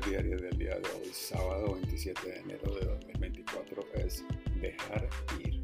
[0.00, 4.24] diaria del día de hoy, sábado 27 de enero de 2024, es
[4.60, 5.08] dejar
[5.44, 5.62] ir.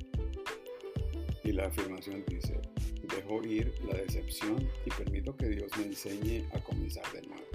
[1.45, 2.61] Y la afirmación dice,
[3.03, 7.46] dejo ir la decepción y permito que Dios me enseñe a comenzar de nuevo.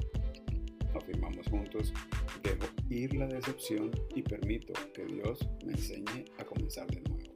[0.96, 1.94] Afirmamos juntos,
[2.42, 7.34] dejo ir la decepción y permito que Dios me enseñe a comenzar de nuevo.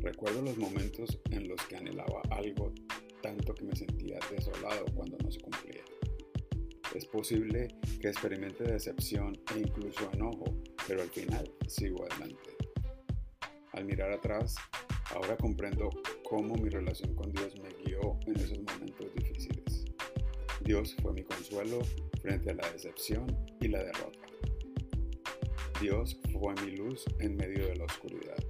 [0.00, 2.72] Recuerdo los momentos en los que anhelaba algo
[3.20, 5.69] tanto que me sentía desolado cuando no se cumplía.
[7.20, 7.68] Posible
[8.00, 10.56] que experimente decepción e incluso enojo,
[10.88, 12.56] pero al final sigo adelante.
[13.72, 14.54] Al mirar atrás,
[15.14, 15.90] ahora comprendo
[16.24, 19.84] cómo mi relación con Dios me guió en esos momentos difíciles.
[20.64, 21.80] Dios fue mi consuelo
[22.22, 23.26] frente a la decepción
[23.60, 24.26] y la derrota.
[25.78, 28.42] Dios fue mi luz en medio de la oscuridad.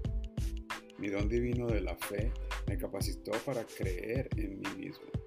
[0.97, 2.31] Mi don divino de la fe
[2.69, 5.20] me capacitó para creer en mí mismo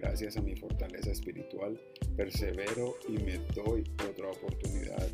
[0.00, 1.76] Gracias a mi fortaleza espiritual,
[2.16, 5.08] persevero y me doy otra oportunidad,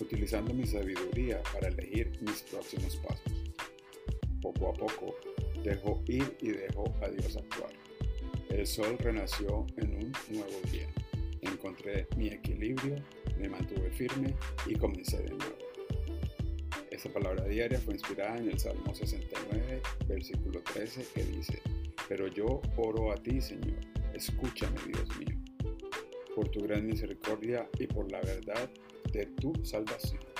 [0.00, 3.52] utilizando mi sabiduría para elegir mis próximos pasos.
[4.40, 5.16] Poco a poco,
[5.62, 7.74] dejo ir y dejo a Dios actuar.
[8.48, 10.88] El sol renació en un nuevo día.
[11.42, 12.96] Encontré mi equilibrio,
[13.38, 14.34] me mantuve firme
[14.64, 15.58] y comencé de nuevo.
[16.90, 21.60] Esta palabra diaria fue inspirada en el Salmo 69, versículo 13, que dice,
[22.08, 25.36] Pero yo oro a ti, Señor Escúchame, Dios mío,
[26.34, 28.70] por tu gran misericordia y por la verdad
[29.12, 30.31] de tu salvación.